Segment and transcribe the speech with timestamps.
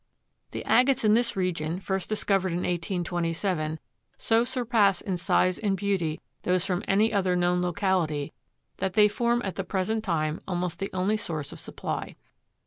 [0.49, 3.79] The agates in this region, first discovered in 1827,
[4.17, 8.33] so surpass in size and beauty those from any other known locality,
[8.77, 12.15] that they form at the present time almost the only source of supply.